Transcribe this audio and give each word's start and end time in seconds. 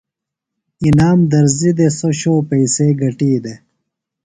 انعام 0.85 1.19
درزی 1.31 1.71
دےۡ۔ 1.77 1.91
سوۡ 1.97 2.15
شو 2.19 2.33
پئیسے 2.49 2.87
گٹی 2.99 3.31
دےۡ۔ 3.43 3.59